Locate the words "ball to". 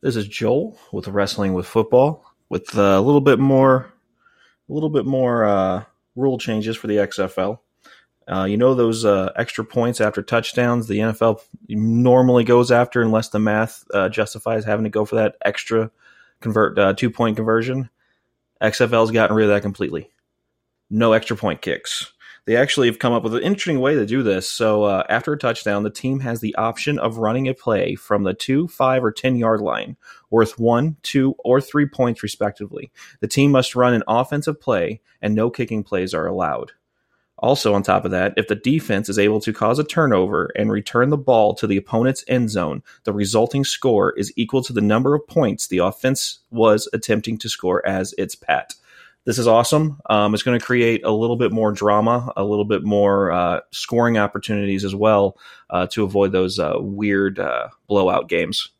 41.18-41.66